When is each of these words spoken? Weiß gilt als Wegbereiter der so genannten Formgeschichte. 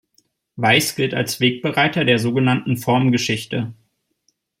Weiß 0.55 0.95
gilt 0.95 1.13
als 1.13 1.39
Wegbereiter 1.41 2.05
der 2.05 2.17
so 2.17 2.33
genannten 2.33 2.75
Formgeschichte. 2.75 3.75